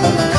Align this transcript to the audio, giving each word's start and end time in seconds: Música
Música 0.00 0.37